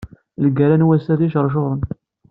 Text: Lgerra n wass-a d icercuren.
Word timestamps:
Lgerra 0.45 0.75
n 0.77 0.87
wass-a 0.87 1.13
d 1.19 1.21
icercuren. 1.27 1.81